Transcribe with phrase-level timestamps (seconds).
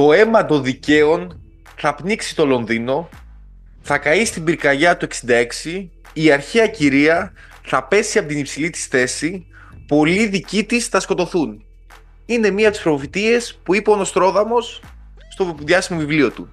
[0.00, 1.40] το αίμα των δικαίων
[1.76, 3.08] θα πνίξει το Λονδίνο,
[3.80, 5.06] θα καεί στην πυρκαγιά του
[5.66, 7.32] 66, η αρχαία κυρία
[7.64, 9.46] θα πέσει από την υψηλή της θέση,
[9.86, 11.64] πολλοί δικοί της θα σκοτωθούν.
[12.26, 14.82] Είναι μία από τις προφητείες που είπε ο Νοστρόδαμος
[15.30, 16.48] στο διάσημο βιβλίο του.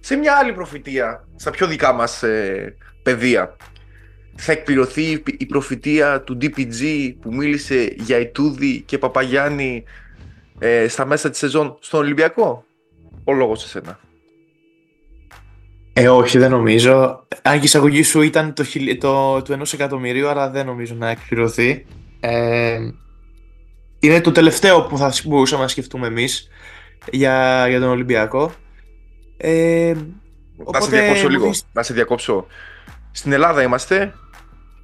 [0.00, 3.56] Σε μια άλλη προφητεία, στα πιο δικά μας ε, παιδεία,
[4.34, 9.84] θα εκπληρωθεί η προφητεία του DPG που μίλησε για Ιτούδη και Παπαγιάννη
[10.58, 12.64] ε, στα μέσα της σεζόν στον Ολυμπιακό;
[13.24, 13.98] Ο λόγος σε σένα.
[15.92, 17.26] Ε, όχι, δεν νομίζω.
[17.42, 18.64] Αν και η εισαγωγή σου ήταν το,
[18.98, 21.86] το, του ενός εκατομμυρίου, αλλά δεν νομίζω να εκπληρωθεί.
[22.20, 22.78] Ε,
[23.98, 26.48] είναι το τελευταίο που θα μπορούσαμε να σκεφτούμε εμείς
[27.10, 28.52] για, για τον Ολυμπιακό.
[29.36, 29.94] Ε,
[30.72, 31.50] να σε διακόψω λίγο.
[31.72, 32.46] Να σε διακόψω.
[33.10, 34.14] Στην Ελλάδα είμαστε.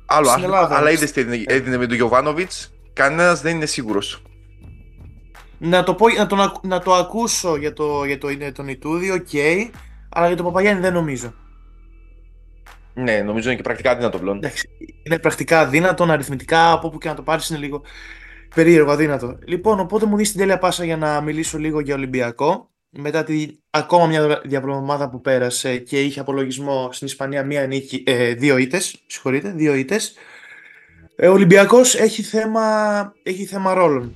[0.07, 2.73] Άλλο άθλημα, αλλά είδες τι έδινε με τον Γιωβάνοβιτς.
[2.93, 4.23] Κανένας δεν είναι σίγουρος.
[5.59, 9.29] Να το, πω, να, το, να το ακούσω για, το, για το, τον Ιτούδη, OK.
[9.33, 9.71] Okay,
[10.09, 11.35] αλλά για τον Παπαγιάννη δεν νομίζω.
[12.95, 14.41] Ναι, νομίζω είναι και πρακτικά αδύνατο πλέον.
[15.03, 17.83] είναι πρακτικά αδύνατο, αριθμητικά από όπου και να το πάρεις είναι λίγο
[18.55, 19.39] περίεργο, αδύνατο.
[19.45, 22.71] Λοιπόν, οπότε μου δίνει την τέλεια πάσα για να μιλήσω λίγο για Ολυμπιακό.
[22.91, 28.35] Μετά τη ακόμα μια διαβολοβδομάδα που πέρασε και είχε απολογισμό στην Ισπανία μία νίκη, ε,
[28.35, 30.15] δύο ήττες, συγχωρείτε, δύο ήττες.
[31.17, 34.15] Ε, ο Ολυμπιακός έχει θέμα, έχει θέμα ρόλων.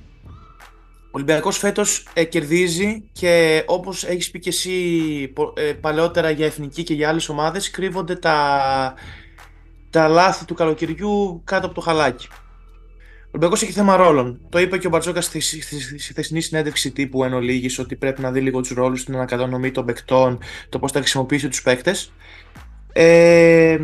[1.15, 6.83] Ο Ολυμπιακός φέτος ε, κερδίζει και όπως έχεις πει και εσύ ε, παλαιότερα για εθνική
[6.83, 8.93] και για άλλες ομάδες κρύβονται τα,
[9.89, 12.27] τα λάθη του καλοκαιριού κάτω από το χαλάκι.
[12.31, 14.39] Ο Ολυμπιακός έχει θέμα ρόλων.
[14.49, 15.61] Το είπε και ο Μπαρτζόκα στη, στη,
[15.99, 19.71] στη θεσινή συνέντευξη τύπου εν ολίγης, ότι πρέπει να δει λίγο τους ρόλους, την ανακατανομή
[19.71, 22.13] των παικτών, το πώς θα χρησιμοποιήσει τους παίκτες.
[22.93, 23.77] Ε,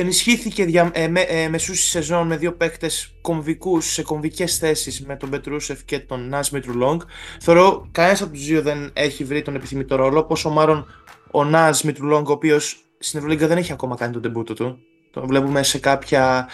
[0.00, 5.16] ενισχύθηκε δια, ε, με, ε, μεσούς σεζόν με δύο παίκτες κομβικούς σε κομβικές θέσεις με
[5.16, 7.00] τον Πετρούσεφ και τον Νάς Μιτρουλόγκ.
[7.40, 10.86] Θεωρώ κανένας από τους δύο δεν έχει βρει τον επιθυμητό ρόλο, πόσο μάλλον
[11.30, 14.78] ο Νάς Μιτρουλόγκ, ο οποίος στην Ευρωλίγκα δεν έχει ακόμα κάνει τον τεμπούτο του.
[15.10, 16.48] Τον βλέπουμε σε κάποια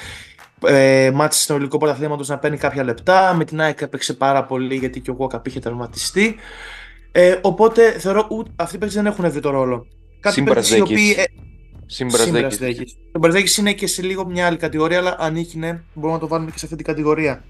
[0.67, 3.35] ε, μάτια συνολικού πρωταθλήματος να παίρνει κάποια λεπτά.
[3.35, 6.37] Με την ΑΕΚ έπαιξε πάρα πολύ γιατί και ο Γουόκαπ είχε τραυματιστεί.
[7.13, 9.87] Ε, οπότε θεωρώ ότι αυτοί οι παίκτες δεν έχουν βρει το ρόλο.
[10.21, 11.15] Κάποιοι παίκτες οι οποίοι.
[11.19, 11.25] Ε,
[13.13, 16.29] ο Μπαρδέκη είναι και σε λίγο μια άλλη κατηγορία, αλλά ανήκει, ναι, μπορούμε να το
[16.29, 17.45] βάλουμε και σε αυτή την κατηγορία.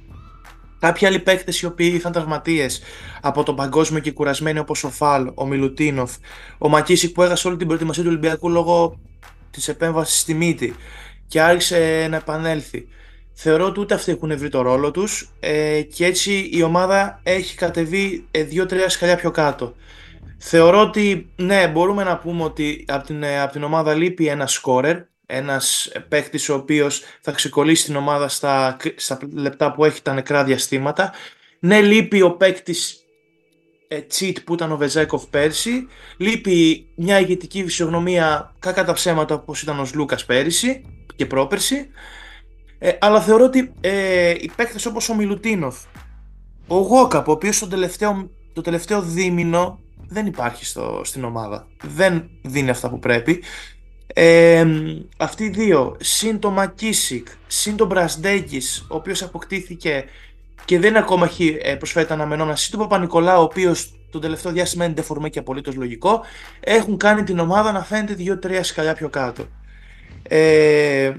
[0.79, 2.83] Κάποιοι άλλοι παίκτες οι οποίοι ήρθαν τραυματίες
[3.21, 6.13] από τον παγκόσμιο και κουρασμένοι όπως ο Φαλ, ο Μιλουτίνοφ,
[6.59, 9.01] ο Μακίσικ που έχασε όλη την προετοιμασία του Ολυμπιακού λόγω
[9.51, 10.75] της επέμβασης στη μύτη
[11.27, 12.89] και άρχισε να επανέλθει.
[13.33, 17.57] Θεωρώ ότι ούτε αυτοί έχουν βρει το ρόλο τους ε, και έτσι η ομάδα έχει
[17.57, 19.75] κατεβεί ε, δύο-τρία σκαλιά πιο κάτω.
[20.39, 24.53] Θεωρώ ότι ναι, μπορούμε να πούμε ότι από την, ε, από την ομάδα λείπει ένας
[24.53, 24.97] σκόρερ,
[25.27, 30.45] ένας παίκτης ο οποίος θα ξεκολλήσει την ομάδα στα, στα λεπτά που έχει τα νεκρά
[30.45, 31.13] διαστήματα.
[31.59, 33.05] Ναι, λείπει ο παίκτης
[33.89, 35.87] ε, cheat που ήταν ο Βεζέκοφ πέρσι.
[36.17, 40.85] Λείπει μια ηγετική φυσιογνωμία κακά τα ψέματα όπως ήταν ο Λούκας πέρσι
[41.17, 41.89] και πρόπερσι.
[42.79, 45.77] Ε, αλλά θεωρώ ότι ε, οι παίκτες όπως ο Μιλουτίνοφ,
[46.67, 49.84] ο Γόκαπ, ο οποίος το τελευταίο, το τελευταίο δίμηνο
[50.15, 51.67] δεν υπάρχει στο, στην ομάδα.
[51.83, 53.43] Δεν δίνει αυτά που πρέπει.
[54.07, 54.67] Ε,
[55.17, 60.05] αυτοί οι δύο, συν το Μακίσικ, συν το Μπρασντέγκης, ο οποίος αποκτήθηκε
[60.65, 64.53] και δεν ακόμα έχει ε, προσφέρει τα αναμενόμενα, συν το Παπα-Νικολάου, ο οποίος το τελευταίο
[64.53, 66.25] διάστημα είναι ντεφορμέ και απολύτως λογικό,
[66.61, 69.47] έχουν κάνει την ομάδα να φαίνεται δύο-τρία σκαλιά πιο κάτω.
[70.23, 71.13] Ε,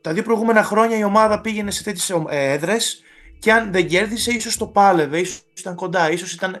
[0.00, 3.02] τα δύο προηγούμενα χρόνια η ομάδα πήγαινε σε τέτοιες έδρες
[3.38, 6.60] και αν δεν κέρδισε, ίσως το πάλευε, ίσως ήταν κοντά, ίσως ήταν, ε,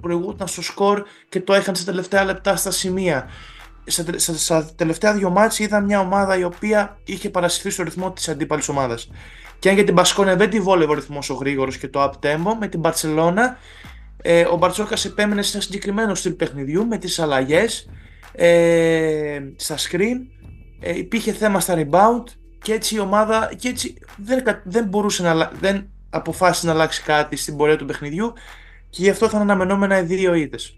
[0.00, 3.28] προηγούταν στο σκορ και το έχανε στα τελευταία λεπτά στα σημεία.
[3.86, 8.28] Στα, στα, τελευταία δύο μάτια είδα μια ομάδα η οποία είχε παρασυρθεί στο ρυθμό της
[8.28, 9.10] αντίπαλης ομάδας.
[9.58, 12.26] Και αν για την Πασκόνια δεν τη βόλευε ο ρυθμός ο γρήγορος και το up
[12.26, 13.58] tempo, με την Παρσελώνα
[14.22, 17.88] ε, ο Μπαρτσόκας επέμενε σε ένα συγκεκριμένο στυλ παιχνιδιού με τις αλλαγές
[18.32, 20.16] ε, στα screen.
[20.80, 22.24] Ε, υπήρχε θέμα στα rebound
[22.62, 27.36] και έτσι η ομάδα και έτσι δεν, δεν μπορούσε να δεν αποφάσισε να αλλάξει κάτι
[27.36, 28.32] στην πορεία του παιχνιδιού
[28.90, 30.74] και γι' αυτό θα αναμενόμενα οι δύο ήττες.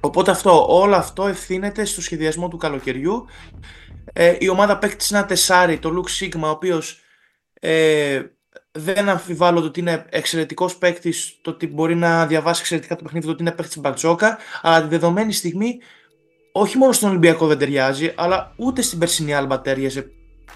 [0.00, 3.26] Οπότε αυτό, όλο αυτό ευθύνεται στο σχεδιασμό του καλοκαιριού.
[4.12, 7.00] Ε, η ομάδα παίκτησε ένα τεσάρι, το Luke Sigma, ο οποίος
[7.60, 8.22] ε,
[8.72, 13.32] δεν αμφιβάλλω ότι είναι εξαιρετικός παίκτης, το ότι μπορεί να διαβάσει εξαιρετικά το παιχνίδι, το
[13.32, 15.78] ότι είναι παίκτης Μπαρτζόκα, αλλά τη δεδομένη στιγμή
[16.52, 20.04] όχι μόνο στον Ολυμπιακό δεν ταιριάζει, αλλά ούτε στην περσινή Άλμπα ταιριάζει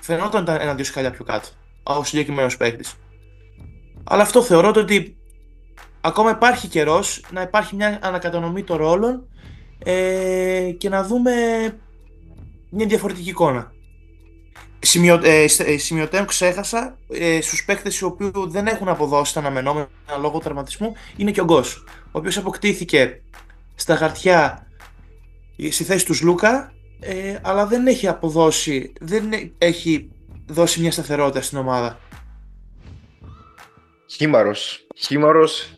[0.01, 1.49] φαινόταν ένα-δύο σκαλιά πιο κάτω
[1.83, 2.95] ο συγκεκριμένος παίκτης.
[4.13, 5.17] Αλλά αυτό θεωρώ ότι
[6.01, 9.29] ακόμα υπάρχει καιρός να υπάρχει μια ανακατανομή των ρόλων
[9.85, 11.33] ε, και να δούμε
[12.71, 13.73] μια διαφορετική εικόνα.
[14.79, 19.89] Σημειο, ε, ε ξέχασα ε, στους παίκτες οι οποίοι δεν έχουν αποδώσει τα αναμενόμενα
[20.21, 23.23] λόγω τραυματισμού είναι και ο Γκος, ο οποίος αποκτήθηκε
[23.75, 24.67] στα χαρτιά
[25.71, 30.11] στη θέση του Λούκα, ε, αλλά δεν έχει αποδώσει, δεν έχει
[30.47, 31.99] δώσει μια σταθερότητα στην ομάδα.
[34.17, 34.87] Χήμαρος.
[34.97, 35.75] Χήμαρος.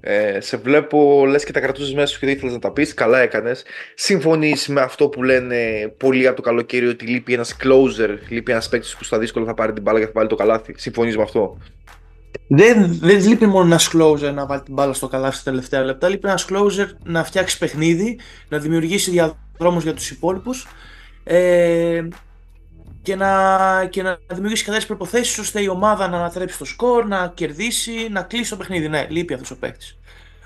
[0.00, 2.94] Ε, σε βλέπω, λες και τα κρατούσες μέσα σου και δεν ήθελες να τα πεις.
[2.94, 3.64] Καλά έκανες.
[3.94, 5.56] Συμφωνείς με αυτό που λένε
[5.96, 9.54] πολλοί από το καλοκαίρι ότι λείπει ένας closer, λείπει ένας παίκτης που στα δύσκολα θα
[9.54, 10.74] πάρει την μπάλα και θα βάλει το καλάθι.
[10.76, 11.58] Συμφωνείς με αυτό;
[12.48, 16.08] Δεν, δεν λείπει μόνο ένας closer να βάλει την μπάλα στο καλάθι στα τελευταία λεπτά.
[16.08, 18.18] Λείπει ένας closer να φτιάξει παιχνίδι,
[18.48, 20.66] να δημιουργήσει διαδρόμους για τους υπόλοιπους
[21.24, 22.08] ε,
[23.06, 27.28] και να, και να δημιουργήσει κατάλληλε προποθέσει ώστε η ομάδα να ανατρέψει το σκορ, να
[27.28, 28.88] κερδίσει, να κλείσει το παιχνίδι.
[28.88, 29.98] Ναι, λείπει αυτός ο παίκτης.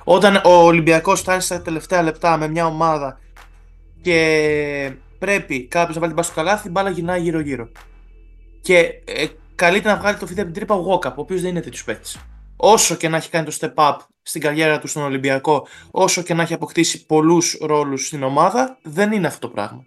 [0.05, 3.21] Όταν ο Ολυμπιακός φτάνει στα τελευταία λεπτά με μια ομάδα
[4.03, 7.69] και πρέπει κάποιος να βάλει την μπάλα στο καλάθι, η μπάλα γυρνάει γύρω-γύρω.
[8.61, 11.51] Και ε, καλείται να βγάλει το φίδι από την τρύπα ο Γόκαπ, ο οποίος δεν
[11.51, 12.19] είναι τέτοιος παίκτης.
[12.57, 16.35] Όσο και να έχει κάνει το step up στην καριέρα του στον Ολυμπιακό, όσο και
[16.35, 19.85] να έχει αποκτήσει πολλούς ρόλους στην ομάδα, δεν είναι αυτό το πράγμα.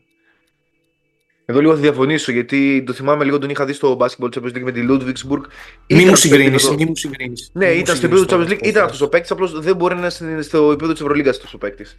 [1.45, 4.61] Εδώ λίγο θα διαφωνήσω γιατί το θυμάμαι λίγο τον είχα δει στο Basketball Champions League
[4.61, 5.41] με τη Ludwigsburg.
[5.89, 6.69] Μη μου συγκρίνεις.
[6.69, 7.49] Μη μου συγκρίνεις.
[7.53, 10.11] Ναι, ήταν στο επίπεδο του Champions League, ήταν αυτός ο παίκτης, απλώς δεν μπορεί να
[10.21, 11.95] είναι στο επίπεδο της Ευρωλίγας αυτός ο παίκτης.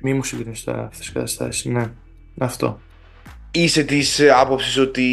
[0.00, 1.64] Μη μου συγκρίνεις αυτές τις καταστάσεις.
[1.64, 1.90] Ναι,
[2.38, 2.80] αυτό.
[3.50, 5.04] Είσαι της άποψης ότι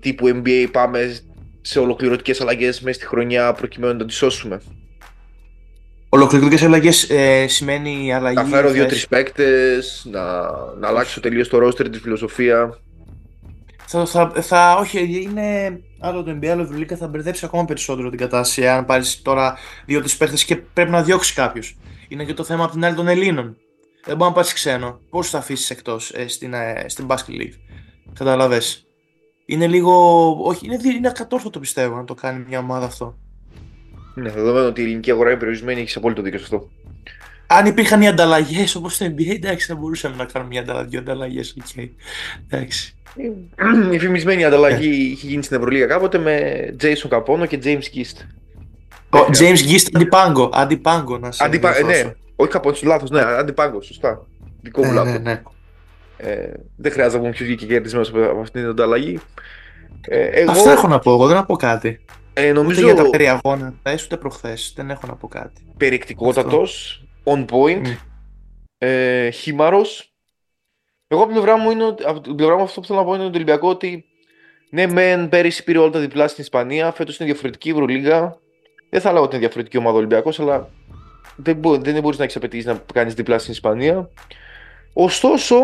[0.00, 1.18] τύπου NBA πάμε
[1.60, 4.60] σε ολοκληρωτικές αλλαγές μέσα στη χρονιά προκειμένου να τη σώσουμε;
[6.08, 8.34] Ολοκληρωτικές αλλαγές ε, σημαίνει αλλαγή.
[8.34, 10.22] Να φέρω δύο-τρεις παίκτες, να,
[10.80, 12.78] να αλλάξω τελείως το ρόστερ, τη φιλοσοφία.
[13.92, 18.18] Θα, θα, θα, όχι, είναι άλλο το NBA, άλλο Ευρωλίκα θα μπερδέψει ακόμα περισσότερο την
[18.18, 18.68] κατάσταση.
[18.68, 21.62] Αν πάρεις τώρα δύο-τρεις παίχτες και πρέπει να διώξει κάποιου.
[22.08, 23.56] Είναι και το θέμα από την άλλη των Ελλήνων.
[24.04, 25.00] Δεν μπορεί να πάρει ξένο.
[25.10, 27.54] Πώς θα αφήσεις εκτός ε, στην, ε, στην Basket League.
[28.14, 28.60] Κατάλαβες.
[29.46, 29.92] Είναι λίγο.
[30.42, 33.18] Όχι, είναι, είναι ακατόρθωτο πιστεύω να το κάνει μια ομάδα αυτό.
[34.14, 36.68] Ναι, δεδομένου ότι η ελληνική αγορά είναι περιορισμένη, έχεις απόλυτο δίκιο σε αυτό.
[37.46, 40.96] Αν υπήρχαν οι ανταλλαγές όπως στο NBA, εντάξει, θα μπορούσαμε να κάνουμε μια ανταλλαγή.
[40.96, 41.84] Ανταλλαγές, οκ.
[42.48, 42.94] Εντάξει.
[43.90, 45.12] Η φημισμένη ανταλλαγή yeah.
[45.12, 48.26] είχε γίνει στην Ευρωλίγα κάποτε με Jason Kapono και James Gist.
[49.10, 50.50] Ο James Gist αντιπάγκο.
[50.52, 51.82] Αντιπάγκο να σε Αντιπα...
[51.82, 54.26] Ναι, όχι Καπόνο, λάθος, ναι, αντιπάγκο, σωστά.
[54.62, 55.12] Δικό μου ναι, λάθος.
[55.12, 55.42] Ναι, ναι.
[56.16, 59.20] Ε, δεν χρειάζεται να πούμε ποιος βγήκε κερδισμένο από αυτήν την ανταλλαγή.
[60.00, 60.50] Ε, εγώ...
[60.50, 62.00] Αυτό έχω να πω, εγώ δεν να πω κάτι.
[62.32, 62.80] Ε, νομίζω...
[62.82, 63.74] Ούτε για τα περιαγώνα,
[64.04, 64.72] ούτε προχθές.
[64.76, 65.72] Δεν έχω να πω κάτι.
[65.76, 67.96] Περιεκτικότατος, on point, mm.
[68.78, 70.09] ε, χήμαρος,
[71.12, 73.14] εγώ από την πλευρά μου, είναι, από την πλευρά μου αυτό που θέλω να πω
[73.14, 74.04] είναι το Ολυμπιακό ότι
[74.70, 78.38] ναι, μεν πέρυσι πήρε όλα τα διπλά στην Ισπανία, φέτος είναι διαφορετική η Ευρωλίγα.
[78.90, 80.70] Δεν θα λέω ότι είναι διαφορετική ομάδα Ολυμπιακός, αλλά
[81.36, 84.10] δεν, μπο, δεν μπορείς να έχεις απαιτήσεις να κάνεις διπλά στην Ισπανία.
[84.92, 85.56] Ωστόσο,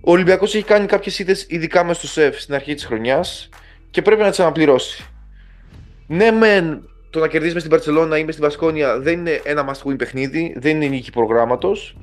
[0.00, 3.48] ο Ολυμπιακός έχει κάνει κάποιες ήττε, ειδικά μες στο σεφ στην αρχή της χρονιάς
[3.90, 5.04] και πρέπει να τις αναπληρώσει.
[6.06, 9.70] Ναι, μεν το να κερδίσει μες στην Παρσελόνα ή μες στην Βασκόνια δεν είναι ένα
[9.70, 11.96] must win παιχνίδι, δεν είναι νίκη προγράμματος.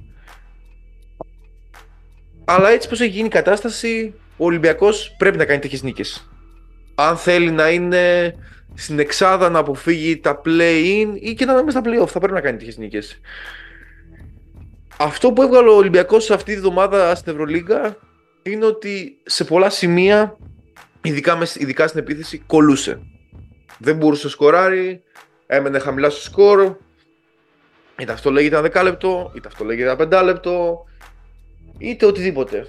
[2.50, 6.30] Αλλά έτσι πως έχει γίνει η κατάσταση, ο Ολυμπιακός πρέπει να κάνει τέτοιες νίκες.
[6.96, 8.36] Αν θέλει να είναι
[8.74, 12.42] στην εξάδα να αποφύγει τα play-in ή και να είναι στα play-off, θα πρέπει να
[12.42, 13.20] κάνει τέτοιες νίκες.
[14.98, 17.98] Αυτό που έβγαλε ο Ολυμπιακός αυτή τη βδομάδα στην Ευρωλίγκα
[18.44, 20.38] είναι ότι σε πολλά σημεία,
[21.02, 23.00] ειδικά, ειδικά στην επίθεση, κολούσε.
[23.78, 25.04] Δεν μπορούσε να σκοράρει,
[25.48, 26.76] έμενε χαμηλά στο σκορ,
[28.00, 30.86] είτε αυτό λέγεται ένα δεκάλεπτο, είτε αυτό λέγεται ένα πεντάλεπτο,
[31.78, 32.68] είτε οτιδήποτε.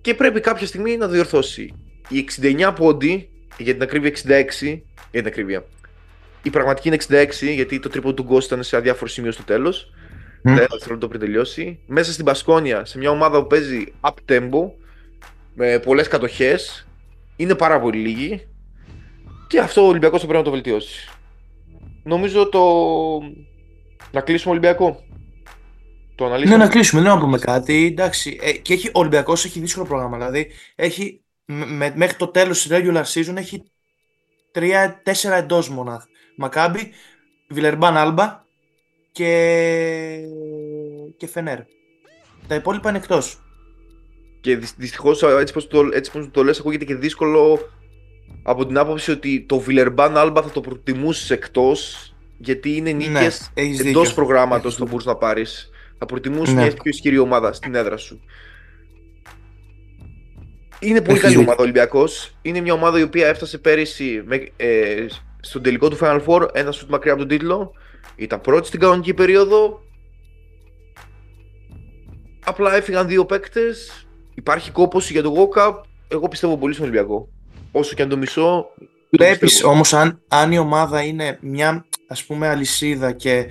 [0.00, 1.74] Και πρέπει κάποια στιγμή να διορθώσει.
[2.08, 5.64] Η 69 πόντι, για την ακρίβεια 66, για την ακρίβεια.
[6.42, 9.92] Η πραγματική είναι 66, γιατί το τρίπο του Γκος ήταν σε αδιάφορο σημείο στο τέλος.
[10.44, 10.66] Mm.
[10.88, 11.78] Δεν το πριν τελειώσει.
[11.86, 14.70] Μέσα στην Πασκόνια, σε μια ομάδα που παίζει up tempo,
[15.54, 16.86] με πολλές κατοχές,
[17.36, 18.46] είναι πάρα πολύ λίγοι.
[19.46, 21.08] Και αυτό ο Ολυμπιακός θα πρέπει να το βελτιώσει.
[22.02, 22.62] Νομίζω το.
[24.12, 25.04] Να κλείσουμε Ολυμπιακό.
[26.14, 27.86] Το Ναι, να κλείσουμε, δεν να πούμε κάτι.
[27.86, 30.16] Εντάξει, ε, και έχει, ο Ολυμπιακός έχει δύσκολο πρόγραμμα.
[30.16, 33.62] Δηλαδή, έχει, με, μέχρι το τέλος της regular season έχει
[34.54, 36.06] 3-4 εντός μονάχα.
[36.36, 36.90] Μακάμπι,
[37.48, 38.44] Βιλερμπάν Άλμπα
[39.12, 40.18] και,
[41.16, 41.58] και Φενέρ.
[42.46, 43.42] Τα υπόλοιπα είναι εκτός.
[44.40, 47.58] Και δυστυχώς έτσι πώ το, έτσι το λες ακούγεται και δύσκολο
[48.42, 52.06] από την άποψη ότι το Βιλερμπάν Άλμπα θα το προτιμούσε εκτός
[52.38, 55.71] γιατί είναι νίκες ναι, εντός προγράμματος που μπορούσες να πάρεις.
[56.02, 56.62] Θα προτιμούσε ναι.
[56.62, 58.20] μια πιο ισχυρή ομάδα στην έδρα σου.
[60.80, 62.36] Είναι πολύ καλή ομάδα ο Ολυμπιακός.
[62.42, 65.06] Είναι μια ομάδα η οποία έφτασε πέρυσι με, ε,
[65.40, 67.72] στον τελικό του Final Four, ένα σουτ μακριά από τον τίτλο.
[68.16, 69.82] Ήταν πρώτη στην κανονική περίοδο.
[72.44, 74.06] Απλά έφυγαν δύο παίκτες.
[74.34, 75.74] Υπάρχει κόποση για το Walkup.
[76.08, 77.28] Εγώ πιστεύω πολύ στον Ολυμπιακό.
[77.72, 78.66] Όσο και αν το μισώ.
[79.16, 83.46] Βλέπεις όμως αν, αν η ομάδα είναι μια ας πούμε αλυσίδα και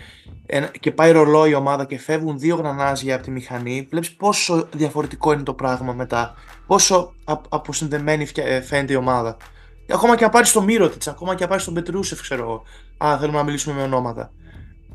[0.79, 5.33] και πάει ρολόι η ομάδα και φεύγουν δύο γρανάζια από τη μηχανή, βλέπεις πόσο διαφορετικό
[5.33, 6.33] είναι το πράγμα μετά.
[6.67, 7.13] Πόσο
[7.49, 9.37] αποσυνδεμένη ε, φαίνεται η ομάδα.
[9.89, 12.63] Ακόμα και να πάρεις το Μύρο τη, ακόμα και να πάρεις τον Πετρούσεφ, ξέρω εγώ.
[13.07, 14.31] Α, θέλουμε να μιλήσουμε με ονόματα.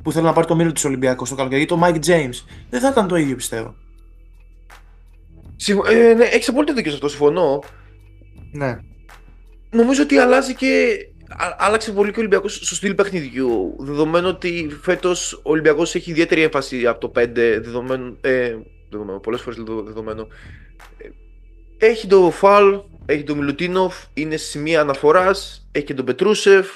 [0.02, 2.44] Που θέλει να πάρει το Μύρο τη Ολυμπιακός στο καλοκαίρι ή το Mike James.
[2.70, 3.74] Δεν θα ήταν το ίδιο, πιστεύω.
[5.88, 7.62] Ε, ναι, έχεις απόλυτο δίκιο σε αυτό, συμφωνώ.
[8.52, 8.76] Ναι.
[9.76, 10.98] Νομίζω ότι αλλάζει και.
[11.58, 13.76] Άλλαξε πολύ και ο Ολυμπιακός στο στυλ παιχνιδιού.
[13.78, 17.58] Δεδομένου ότι φέτος ο Ολυμπιακός έχει ιδιαίτερη έμφαση από το 5.
[17.60, 18.56] Δεδομένου, ε,
[18.90, 20.26] δεδομένου πολλές φορές δεδομένο.
[20.98, 25.68] Ε, έχει το Φαλ, έχει τον Μιλουτίνοφ, είναι σημεία αναφοράς.
[25.72, 26.66] Έχει και τον Πετρούσεφ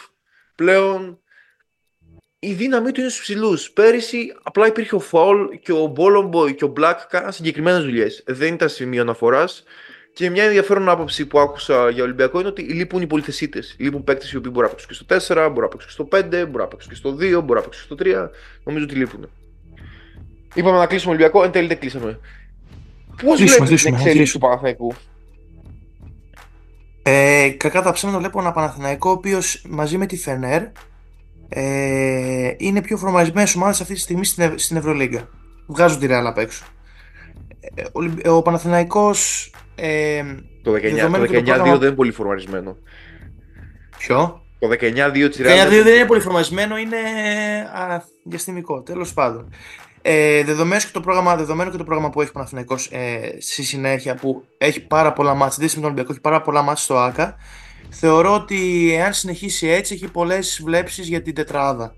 [0.55, 1.19] πλέον.
[2.39, 3.71] Η δύναμή του είναι στους ψηλούς.
[3.71, 8.23] Πέρυσι απλά υπήρχε ο Φαουλ και ο Μπόλομποϊ και ο Μπλακ κάναν συγκεκριμένες δουλειές.
[8.27, 9.65] Δεν ήταν σημείο αναφοράς.
[10.21, 13.75] Και μια ενδιαφέρον άποψη που άκουσα για Ολυμπιακό είναι ότι λείπουν οι πολυθεσίτες.
[13.79, 16.09] Λείπουν παίκτες οι οποίοι μπορούν να παίξουν και στο 4, μπορούν να παίξουν και στο
[16.13, 18.31] 5, μπορούν να παίξουν και στο 2, μπορούν να παίξουν και στο 3.
[18.65, 19.31] Νομίζω ότι λείπουν.
[20.55, 22.19] Είπαμε να κλείσουμε Ολυμπιακό, εν τέλει δεν κλείσαμε.
[23.25, 24.95] Πώς βλέπεις την εξέλιξη του Παναθηναϊκού;
[27.03, 30.63] Ε, κακά τα ψέματα βλέπω ένα Παναθηναϊκό ο οποίος μαζί με τη Φενέρ
[31.49, 35.29] ε, είναι πιο φορμαρισμένε ομάδε αυτή τη στιγμή στην, στην Ευρωλίγκα.
[35.67, 36.65] Βγάζουν τη Ρεάλ απ' έξω.
[37.75, 37.83] Ε,
[38.29, 39.51] ο, ο Παναθηναϊκός
[39.81, 40.23] ε,
[40.63, 41.77] το 19-2 πρόγραμμα...
[41.77, 42.77] δεν είναι πολύ φορμαρισμένο.
[43.99, 45.69] Ποιο; Το 19-2 τη Ρεάλ.
[45.69, 46.97] Το 19-2 δεν είναι πολύ φορμαρισμένο, είναι
[47.75, 48.83] α, διαστημικό.
[48.83, 49.53] Τέλος πάντων.
[50.03, 53.63] Ε, δεδομένου, και το πρόγραμμα, δεδομένο και το πρόγραμμα που έχει ο Παναθηναϊκός ε, στη
[53.63, 56.99] συνέχεια που έχει πάρα πολλά μάτια, δεν με τον Ολυμπιακός, έχει πάρα πολλά μάτια στο
[56.99, 57.37] ΑΚΑ
[57.91, 61.95] θεωρώ ότι εάν συνεχίσει έτσι έχει πολλές βλέψεις για την τετράδα.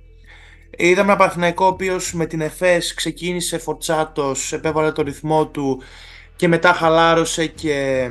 [0.76, 5.82] Είδαμε ένα Παναθηναϊκό ο οποίος με την ΕΦΕΣ ξεκίνησε φορτσάτος, επέβαλε το ρυθμό του
[6.42, 8.08] και μετά χαλάρωσε και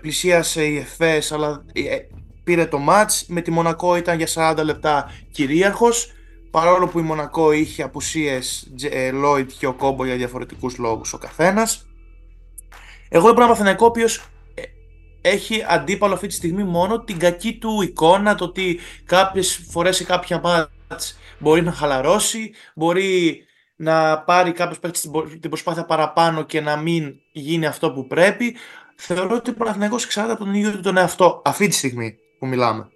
[0.00, 1.96] πλησίασε η ΕΦΕΣ αλλά ε,
[2.44, 3.24] πήρε το μάτς.
[3.28, 6.12] Με τη Μονακό ήταν για 40 λεπτά κυρίαρχος
[6.50, 8.72] παρόλο που η Μονακό είχε απουσίες
[9.12, 11.86] Λόιτ και ο Κόμπο για διαφορετικούς λόγους ο καθένας.
[13.08, 14.24] Εγώ είπα ένα Παναθηναϊκό ο οποίος
[15.20, 20.04] έχει αντίπαλο αυτή τη στιγμή μόνο την κακή του εικόνα, το ότι κάποιες φορές σε
[20.04, 23.42] κάποια μάτς μπορεί να χαλαρώσει, μπορεί
[23.80, 28.56] να πάρει κάποιος παίκτης την προσπάθεια παραπάνω και να μην γίνει αυτό που πρέπει.
[28.96, 32.46] Θεωρώ ότι ο Παναθηναϊκός εξαρτάται από τον ίδιο του τον εαυτό αυτή τη στιγμή που
[32.46, 32.88] μιλάμε.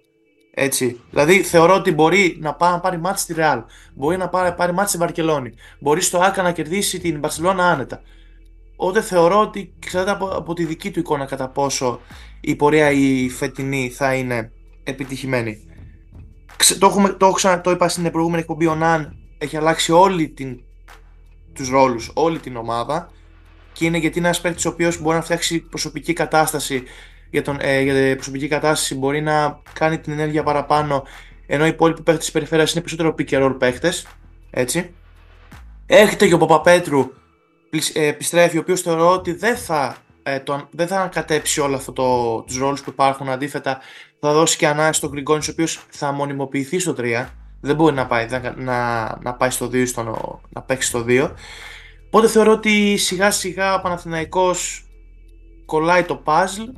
[0.53, 0.99] Έτσι.
[1.09, 3.63] Δηλαδή θεωρώ ότι μπορεί να, πάει, να πάρει μάτς στη Ρεάλ,
[3.93, 8.01] μπορεί να πάρει, πάρει μάτς στη Βαρκελόνη, μπορεί στο Άκα να κερδίσει την Μπαρσελόνα άνετα.
[8.75, 11.99] Οπότε θεωρώ ότι ξέρετε από, από τη δική του εικόνα κατά πόσο
[12.41, 14.51] η πορεία η φετινή θα είναι
[14.83, 15.67] επιτυχημένη.
[16.79, 20.59] Το, έχουμε, το, το είπα στην προηγούμενη εκπομπή, ο Ναν έχει αλλάξει όλη την,
[21.53, 23.11] τους ρόλους, όλη την ομάδα
[23.73, 26.83] και είναι γιατί είναι ένας παίκτης ο οποίος μπορεί να φτιάξει προσωπική κατάσταση
[27.29, 31.03] για, τον, ε, για την προσωπική κατάσταση μπορεί να κάνει την ενέργεια παραπάνω
[31.45, 34.07] ενώ οι υπόλοιποι παίχτε της περιφέρειας είναι περισσότερο pick and roll παίχτες,
[34.49, 34.93] έτσι.
[35.85, 37.11] Έχετε και ο Παπαπέτρου
[37.93, 41.91] ε, επιστρέφει, ο οποίος θεωρώ ότι δεν θα, ε, το, δεν θα ανακατέψει όλα αυτό
[41.91, 43.79] το, τους ρόλους που υπάρχουν, αντίθετα
[44.19, 47.25] θα δώσει και ανάγκη στον Γκριγκόνης ο οποίος θα μονιμοποιηθεί στο 3,
[47.65, 51.31] δεν μπορεί να πάει, να, να, πάει στο 2, στο, να παίξει στο 2.
[52.05, 54.85] Οπότε θεωρώ ότι σιγά σιγά ο Παναθηναϊκός
[55.65, 56.73] κολλάει το puzzle.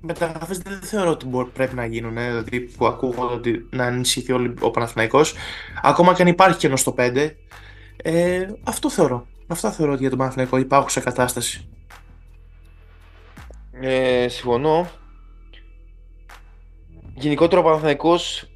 [0.00, 4.70] Μεταγραφές δεν θεωρώ ότι μπορεί, πρέπει να γίνουν, δηλαδή που ακούγονται ότι να ενισχυθεί ο
[4.70, 5.34] Παναθηναϊκός.
[5.82, 7.30] Ακόμα και αν υπάρχει κενός στο 5.
[7.96, 9.26] Ε, αυτό θεωρώ.
[9.46, 11.68] Αυτά θεωρώ ότι για τον Παναθηναϊκό υπάρχουν σε κατάσταση.
[13.80, 14.88] Ε, συμφωνώ.
[17.14, 18.50] Γενικότερα ο Παναθηναϊκός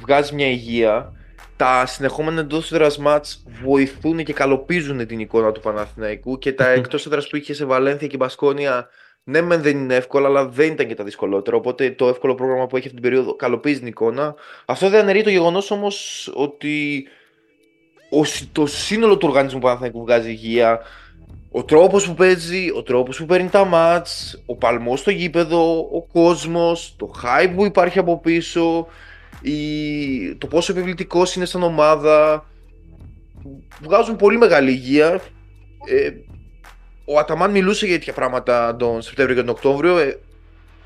[0.00, 1.12] βγάζει μια υγεία.
[1.56, 7.06] Τα συνεχόμενα εντός έδρα μάτς βοηθούν και καλοπίζουν την εικόνα του Παναθηναϊκού και τα εκτός
[7.06, 8.88] έδρα που είχε σε Βαλένθια και Μπασκόνια
[9.28, 11.56] ναι, μεν δεν είναι εύκολα, αλλά δεν ήταν και τα δυσκολότερα.
[11.56, 14.34] Οπότε το εύκολο πρόγραμμα που έχει αυτή την περίοδο καλοπίζει την εικόνα.
[14.64, 17.04] Αυτό δεν αναιρεί το γεγονός όμως ότι
[18.52, 20.80] το σύνολο του οργανισμού Παναθηναϊκού βγάζει υγεία.
[21.50, 26.06] Ο τρόπος που παίζει, ο τρόπος που παίρνει τα μάτς, ο παλμός στο γήπεδο, ο
[26.12, 28.86] κόσμος, το hype που υπάρχει από πίσω,
[29.40, 30.34] η...
[30.34, 32.44] το πόσο επιβλητικός είναι σαν ομάδα.
[33.80, 35.20] Βγάζουν πολύ μεγάλη υγεία.
[35.88, 36.10] Ε,
[37.04, 39.98] ο Αταμάν μιλούσε για τέτοια πράγματα τον Σεπτέμβριο και τον Οκτώβριο.
[39.98, 40.18] Ε,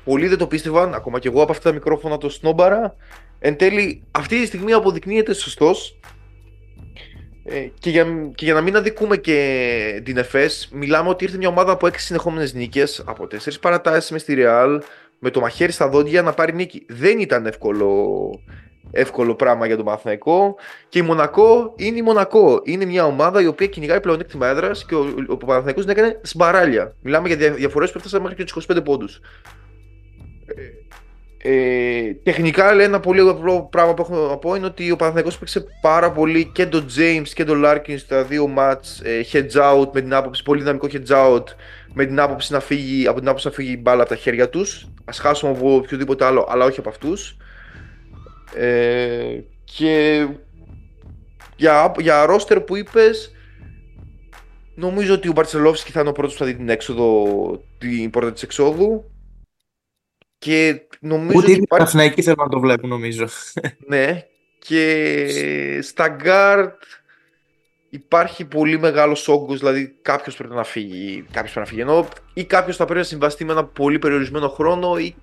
[0.03, 2.95] πολλοί δεν το πίστευαν, ακόμα και εγώ από αυτά τα μικρόφωνα το σνόμπαρα.
[3.39, 5.99] Εν τέλει, αυτή τη στιγμή αποδεικνύεται σωστός
[7.43, 8.05] ε, και, για,
[8.35, 11.91] και για να μην αδικούμε και την ΕΦΕΣ, μιλάμε ότι ήρθε μια ομάδα από 6
[11.95, 14.81] συνεχόμενες νίκες, από 4 παρατάσεις μες στη Ρεάλ,
[15.23, 16.85] με το μαχαίρι στα δόντια να πάρει νίκη.
[16.89, 18.29] Δεν ήταν εύκολο,
[18.91, 20.55] εύκολο πράγμα για τον Παναθηναϊκό.
[20.89, 22.61] Και η Μονακό είναι η Μονακό.
[22.63, 26.95] Είναι μια ομάδα η οποία κυνηγάει πλεονέκτημα έδρας και ο, ο Παναθηναϊκός την έκανε σμπαράλια.
[27.01, 29.19] Μιλάμε για διαφορές που έφτασαν μέχρι και τους 25 πόντους.
[30.45, 30.61] Ε,
[31.43, 35.37] Ε, τεχνικά λέει ένα πολύ απλό πράγμα που έχω να πω είναι ότι ο Παναθηναϊκός
[35.37, 39.89] παίξε πάρα πολύ και τον James και τον Larkin στα δύο μάτς ε, hedge out
[39.93, 41.43] με την άποψη, πολύ δυναμικό hedge out
[41.93, 44.49] με την άποψη να φύγει, από την άποψη να φύγει η μπάλα από τα χέρια
[44.49, 47.37] τους ας χάσουμε από οποιοδήποτε άλλο αλλά όχι από αυτούς
[48.55, 50.27] ε, και
[51.55, 53.31] για, για roster που είπες
[54.75, 57.25] νομίζω ότι ο Μπαρτσελόφσκι θα είναι ο πρώτος που θα δει την έξοδο
[57.77, 59.11] την πόρτα της εξόδου
[60.37, 63.27] και νομίζω Ούτε ότι οι Παναθηναϊκοί θέλουν να το βλέπουν, νομίζω.
[63.87, 64.25] Ναι.
[64.59, 66.71] Και στα guard
[67.93, 71.25] υπάρχει πολύ μεγάλος όγκος, δηλαδή κάποιος πρέπει να φύγει.
[71.31, 71.81] Κάποιος πρέπει να φύγει.
[71.81, 75.15] Ενώ ή κάποιος θα πρέπει να συμβαστεί με ένα πολύ περιορισμένο χρόνο ή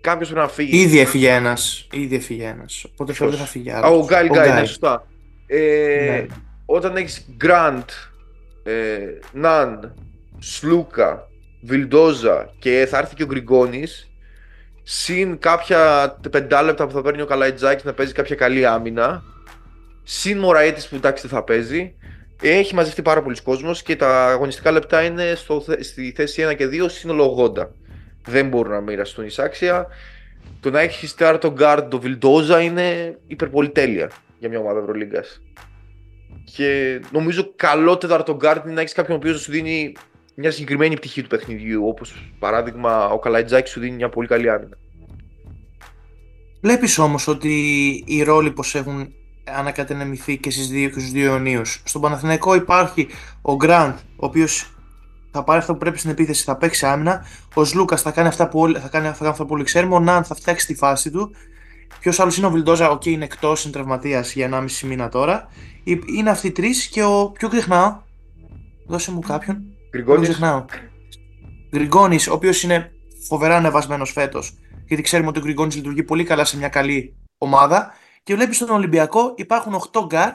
[0.00, 0.76] κάποιος πρέπει να φύγει.
[0.80, 1.86] Ήδη έφυγε ένας.
[1.92, 2.84] Ήδη έφυγε ένας.
[2.92, 3.96] Οπότε Ποιος; δεν θα φύγει Α, άλλο.
[3.98, 5.06] ο Γκάιλ Γκάιλ, ναι, σωστά.
[5.46, 6.26] Ε, Ναι.
[6.66, 7.88] Όταν έχεις Γκραντ,
[8.62, 8.98] ε,
[9.32, 9.94] Ναν,
[10.38, 11.28] Σλούκα,
[11.62, 14.08] Βιλντόζα και θα έρθει και ο Γκριγκόνης,
[14.82, 19.22] συν κάποια πεντάλεπτα που θα παίρνει ο Καλαϊτζάκης να παίζει κάποια καλή άμυνα,
[20.04, 21.94] συν Μωραήτη που εντάξει δεν θα παίζει,
[22.42, 26.56] έχει μαζευτεί πάρα πολλοί κόσμος και τα αγωνιστικά λεπτά είναι στο, θε- στη θέση 1
[26.56, 27.66] και 2 σύνολο 80.
[28.26, 29.86] Δεν μπορούν να μοιραστούν εισάξια.
[30.60, 35.40] Το να έχεις τώρα τον guard, τον Βιλντόζα είναι υπερπολιτέλεια για μια ομάδα Ευρωλίγκας.
[36.56, 39.92] Και νομίζω καλό τέταρτο guard είναι να έχεις κάποιον ο οποίος σου δίνει
[40.34, 41.86] μια συγκεκριμένη πτυχή του παιχνιδιού.
[41.86, 44.76] Όπως παράδειγμα ο Καλαϊτζάκης σου δίνει μια πολύ καλή άμυνα.
[46.60, 47.52] Βλέπεις όμως ότι
[48.06, 49.12] οι ρόλοι πως έχουν
[49.44, 51.82] ανακατενεμηθεί και στις δύο και στους δύο Ιωνίους.
[51.84, 53.08] Στον Παναθηναϊκό υπάρχει
[53.42, 54.74] ο Γκραντ, ο οποίος
[55.30, 57.26] θα πάρει αυτό που πρέπει στην επίθεση, θα παίξει άμυνα.
[57.54, 59.94] Ο Σλούκας θα κάνει αυτά που όλοι, θα κάνει, θα κάνει αυτά που όλοι ξέρουμε.
[59.94, 61.34] Ο Ναν θα φτιάξει τη φάση του.
[62.00, 65.48] Ποιος άλλος είναι ο Βιλντόζα, οκ, είναι εκτός, είναι τραυματίας για 1,5 μήνα τώρα.
[65.84, 67.30] Ε, Είναι αυτοί οι τρεις και ο.
[67.30, 68.02] Ποιο ξεχνάω;
[68.86, 69.56] Δώσε μου κάποιον.
[69.56, 70.64] Δεν Γκριγκόνης, ξεχνάω;
[71.70, 72.90] Γκριγκόνη, ο οποίος είναι
[73.28, 74.58] φοβερά ανεβασμένος φέτος.
[74.86, 77.92] Γιατί ξέρουμε ότι ο Γκριγκόνη λειτουργεί πολύ καλά σε μια καλή ομάδα.
[78.24, 80.32] Και βλέπεις στον Ολυμπιακό υπάρχουν 8 γκάρ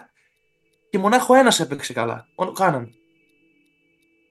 [0.89, 2.27] και μονάχο ένας έπαιξε καλά.
[2.35, 2.89] Ο Κάναν.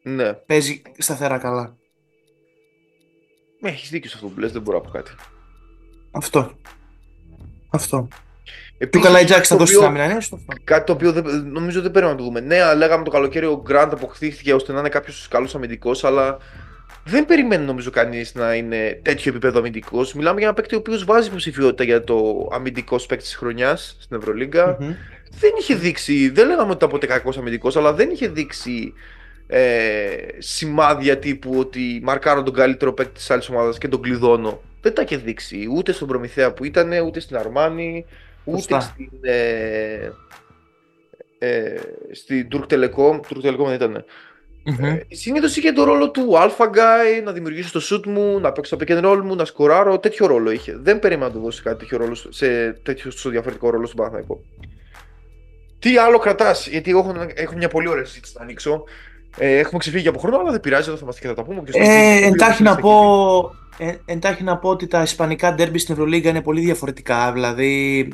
[0.03, 0.33] Ναι.
[0.33, 1.77] Παίζει σταθερά καλά.
[3.63, 5.11] Έχεις δίκιο σε αυτό που λες, δεν μπορώ να πω κάτι.
[6.11, 6.59] Αυτό.
[7.71, 8.09] Αυτό.
[8.11, 10.55] Και ο Επίσης, Καλαϊτζάκη θα το δώσει οποίο- την άμυνα, ναι, στο αυτό.
[10.65, 12.41] Κάτι το οποίο δεν, νομίζω δεν πρέπει να το δούμε.
[12.41, 16.39] Ναι, λέγαμε το καλοκαίρι ο Γκραντ αποκτήθηκε ώστε να είναι κάποιος καλός αμυντικός, αλλά
[17.09, 20.15] δεν περιμένει νομίζω κανείς να είναι τέτοιο επίπεδο αμυντικός.
[20.15, 24.17] Μιλάμε για ένα παίκτη ο οποίος βάζει υποψηφιότητα για το αμυντικό παίκτη της χρονιάς στην
[24.17, 24.77] Ευρωλίγκα.
[24.81, 24.95] Μμμ.
[25.41, 28.93] Δεν είχε δείξει, δεν λέγαμε ότι ήταν ποτέ κακός αμυντικός, αλλά δεν είχε δείξει
[29.47, 34.61] ε, σημάδια τύπου ότι μαρκάρω τον καλύτερο παίκτη της άλλης ομάδας και τον κλειδώνω.
[34.81, 38.07] Δεν τα είχε δείξει ούτε στον Προμηθέα που ήταν, ούτε στην Αρμάνι,
[38.45, 38.81] ούτε Σωστά.
[38.81, 39.11] στην.
[39.21, 40.11] Ε,
[41.39, 41.75] ε,
[42.11, 43.21] στην Turk Telecom.
[43.21, 44.05] Turk Telecom δεν ήταν.
[44.65, 44.85] Μμμ.
[44.85, 48.77] Ε, Συνήθως είχε το ρόλο του Alpha Guy, να δημιουργήσω το shoot μου, να παίξω
[48.77, 49.99] το pick and roll μου, να σκοράρω.
[49.99, 50.79] Τέτοιο ρόλο είχε.
[50.83, 53.97] Δεν περίμενα να του δώσει κάτι τέτοιο ρόλο, στο- σε τέτοιο στο διαφορετικό ρόλο στον
[53.97, 54.41] Παναθηναϊκό.
[55.79, 58.85] Τι άλλο κρατάς, γιατί εγώ έχω, έχω μια πολύ ωραία συζήτηση να ανοίξω.
[59.39, 61.63] Ε, έχουμε ξεφύγει από χρόνο, αλλά δεν πειράζει, εδώ θα είμαστε και θα τα πούμε.
[61.65, 61.85] και στο Ε,
[62.17, 62.27] σπίτι.
[62.27, 62.93] εντάχει να πω,
[63.79, 67.33] ε, εντάχει να πω ότι τα ισπανικά ντέρμπι στην Ευρωλίγκα είναι πολύ διαφορετικά.
[67.33, 68.09] Δηλαδή,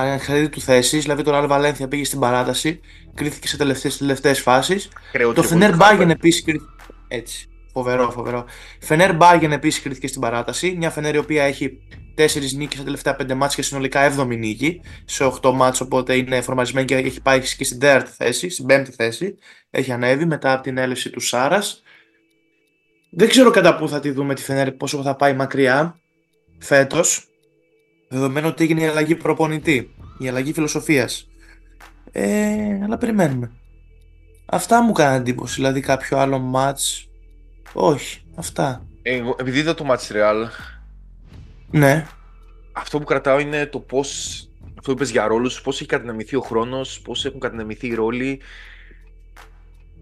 [0.00, 2.80] ανεξαρτήτου του θέσης, δηλαδή το Ραλ Βαλένθια πήγε στην παράταση,
[3.14, 4.88] κρίθηκε σε τελευταίες, τελευταίες φάσεις.
[5.10, 6.10] Χρεώ Το και Φενέρ πολύ Μπάγεν χάρη.
[6.10, 6.70] επίσης κρίθηκε.
[7.08, 7.48] Έτσι.
[7.72, 8.44] Φοβερό, φοβερό.
[8.80, 10.74] Φενέρ Μπάγεν επίσης κρίθηκε στην παράταση.
[10.78, 11.78] Μια Φενέρ η οποία έχει
[12.14, 15.86] 4 νίκες στα τελευταία 5 μάτια και συνολικά 7η νίκη σε 8 μάτια.
[15.86, 19.38] Οπότε είναι φορμαρισμένη και έχει πάει και στην 4η θέση, στην 5η θέση.
[19.70, 21.82] Έχει ανέβει μετά από την έλευση του Σάρας.
[23.10, 25.98] Δεν ξέρω κατά πού θα τη δούμε τη Φενέρ, πόσο θα πάει μακριά
[26.58, 27.28] φέτος.
[28.08, 31.28] Δεδομένου ότι έγινε η αλλαγή προπονητή, η αλλαγή φιλοσοφίας.
[32.12, 33.50] Ε, αλλά περιμένουμε.
[34.46, 37.06] Αυτά μου κάνει εντύπωση, δηλαδή κάποιο άλλο match.
[37.72, 38.86] Όχι, αυτά.
[39.02, 40.46] Εγώ, επειδή είδα το Match Real,
[41.70, 42.06] Ναι,
[42.72, 44.38] αυτό που κρατάω είναι το πώς.
[44.78, 48.40] Αυτό που είπες για ρόλους, πώς έχει κατανεμηθεί ο χρόνος, πώς έχουν κατανεμηθεί οι ρόλοι.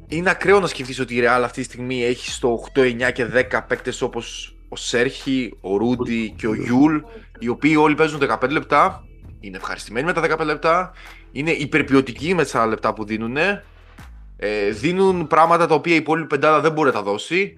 [0.07, 3.25] Είναι ακραίο να σκεφτείς ότι η Real αυτή τη στιγμή έχει στο 8, 9 και
[3.25, 6.97] 10 παίκτες όπως ο Σέρχι, ο Ρούντι και ο Γιούλ,
[7.39, 9.05] οι οποίοι όλοι παίζουν 15 λεπτά.
[9.41, 10.93] Είναι ευχαριστημένοι με τα 15 λεπτά.
[11.33, 13.37] Είναι υπερποιοτικοί με τα λεπτά που δίνουν.
[13.37, 17.55] Ε, δίνουν πράγματα τα οποία η υπόλοιπη πεντάδα δεν μπορεί να τα δώσει.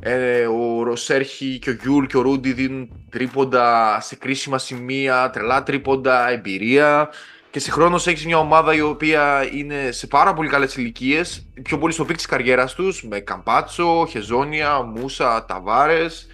[0.00, 5.62] Ε, ο Σέρχι και ο Γιούλ και ο Ρούντι δίνουν τρίποντα σε κρίσιμα σημεία, τρελά
[5.62, 7.08] τρίποντα, εμπειρία.
[7.50, 11.92] Και συγχρόνως έχεις μια ομάδα η οποία είναι σε πάρα πολύ καλές ηλικίες, πιο πολύ
[11.92, 16.26] στο peak της καριέρας τους, με Καμπάτσο, Χεζόνια, Μούσα, Ταβάρες.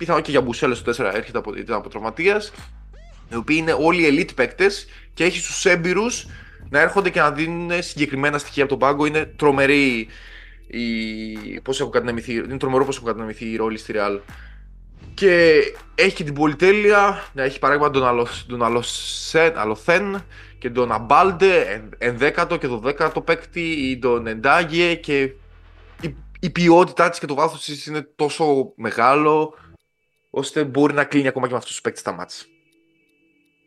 [0.00, 2.52] Πιθανόν και Γιαμπουσέλε στο 4 έρχεται από, ήταν από τραυματίας.
[3.32, 6.26] Οι οποίοι είναι όλοι elite παίκτες και έχει τους έμπειρους
[6.68, 9.06] να έρχονται και να δίνουν συγκεκριμένα στοιχεία από τον πάγκο.
[9.06, 10.08] Είναι τρομερή
[10.66, 11.60] η...
[11.60, 14.20] πώς έχουν κατανεμηθεί, είναι τρομερό πώς έχουν κατανεμηθεί οι ρόλοι στη Real.
[15.14, 15.60] Και
[15.94, 18.62] έχει και την πολυτέλεια να έχει παράδειγμα τον, τον
[19.54, 20.24] Αλοθέν
[20.58, 25.20] και τον Αμπάλντε, ενδέκατο και δωδέκατο παίκτη, ή τον Εντάγε και
[26.00, 29.54] η, η ποιότητά της και το βάθος της είναι τόσο μεγάλο
[30.30, 32.44] ώστε μπορεί να κλείνει ακόμα και με αυτούς τους παίκτες τα μάτια.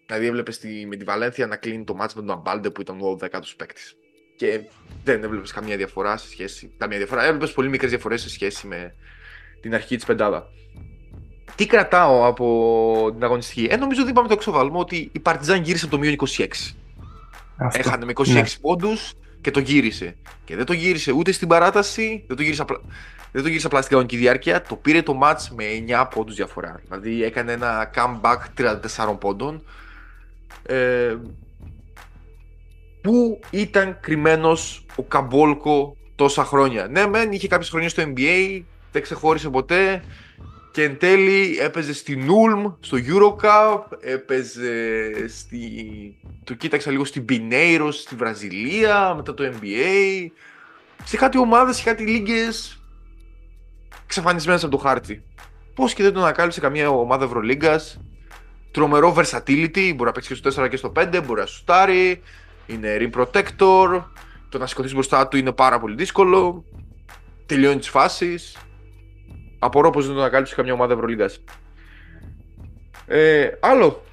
[0.06, 3.18] Δηλαδή, έβλεπες με τη Βαλένθια να κλείνει το μάτς με τον Αμπάλντε που ήταν ο
[3.22, 3.96] 12ο παίκτης.
[4.36, 4.62] Και
[5.04, 6.74] δεν έβλεπες καμία διαφορά σε σχέση.
[6.78, 7.24] Καμία διαφορά.
[7.24, 8.96] Έβλεπες πολύ μικρές διαφορές σε σχέση με
[9.62, 10.48] την αρχή της πεντάδα.
[11.56, 15.86] Τι κρατάω από την αγωνιστική; Ε, νομίζω ότι είπαμε το εξοβάλμα ότι η Παρτιζάν γύρισε
[15.86, 16.48] από το μείον 26.
[17.58, 17.80] Αυτό.
[17.80, 18.44] Έχανε με 26 ναι.
[18.62, 20.16] πόντους και το γύρισε.
[20.46, 22.82] Και δεν το γύρισε ούτε στην παράταση, δεν το γύρισε απλά,
[23.32, 24.62] δεν το γύρισε απλά στην κανονική διάρκεια.
[24.62, 26.82] Το πήρε το match με 9 πόντους διαφορά.
[26.84, 28.38] Δηλαδή έκανε ένα comeback
[29.06, 29.64] 34 πόντων.
[30.66, 31.16] Ε,
[33.02, 39.02] πού ήταν κρυμμένος ο Καμπόλκο τόσα χρόνια; Ναι, μεν είχε κάποιες χρονιές στο NBA, δεν
[39.02, 40.04] ξεχώρισε ποτέ.
[40.74, 45.60] Και εν τέλει έπαιζε στην Ulm, στο Eurocup, έπαιζε στη...
[46.44, 50.28] Το κοίταξα λίγο στην Pineiros, στη Βραζιλία, μετά το NBA.
[51.04, 52.82] Σε κάτι ομάδες, σε κάτι λίγες
[54.04, 55.24] εξαφανισμένες από το χάρτη.
[55.76, 58.00] Πώς και δεν τον ανακάλυψε καμία ομάδα Ευρωλίγκας.
[58.72, 62.22] Τρομερό versatility, μπορεί να παίξει και στο 4 και στο 5, μπορεί να σουτάρει.
[62.66, 64.04] Είναι rim protector.
[64.50, 66.66] Το να σηκωθείς μπροστά του είναι πάρα πολύ δύσκολο.
[67.46, 68.58] Τελειώνει τις φάσεις.
[69.64, 71.30] Απορώ πως δεν τον ανακάλυψε καμιά ομάδα Ευρωλίγα.
[73.08, 74.04] Ε, άλλο.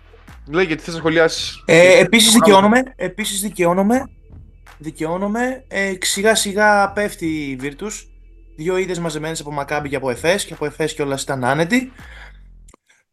[0.50, 1.62] Λέγε, τι θες να σχολιάσεις.
[1.66, 2.82] Ε, Επίσης δικαιώνομαι.
[2.96, 4.02] Επίσης δικαιώνομαι.
[4.78, 5.64] Δικαιώνομαι.
[5.68, 7.92] Ε, σιγά σιγά πέφτει η Virtus.
[8.56, 11.92] Δύο είδες μαζεμένες από Μακάμπι και από Εφές και από Εφές και όλα ήταν άνετοι.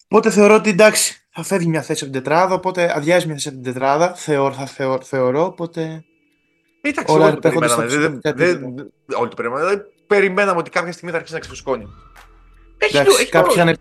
[0.09, 3.47] Οπότε θεωρώ ότι εντάξει, θα φεύγει μια θέση από την τετράδα, οπότε αδειάζει μια θέση
[3.47, 4.13] από την τετράδα.
[4.15, 6.03] Θεωρώ, θα θεωρώ, θεωρώ οπότε.
[6.81, 7.85] Εντάξει, όλα όλοι το περιμέναμε.
[7.85, 8.63] Δεν, δεν,
[9.17, 9.85] όλοι το περιμέναμε.
[10.07, 11.87] Περιμέναμε ότι κάποια στιγμή θα αρχίσει να ξεφουσκώνει.
[12.77, 13.75] Έχει, Εντάξει, το, έχει, το, είναι...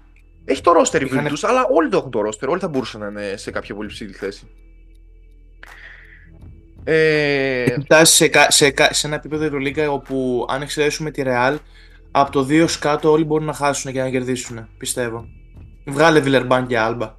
[0.44, 2.48] έχει το ρόστερ η Virtus, αλλά όλοι το έχουν το ρόστερ.
[2.48, 4.48] Όλοι θα μπορούσαν να είναι σε κάποια πολύ ψηλή θέση.
[6.85, 7.64] Ε...
[8.02, 11.56] σε, σε, σε, ένα επίπεδο Ευρωλίγκα όπου αν εξαιρέσουμε τη Real,
[12.11, 15.28] από το 2 κάτω όλοι μπορούν να χάσουν και να κερδίσουν, πιστεύω.
[15.87, 17.14] Βγάλε Βιλερμπάν και Άλμπα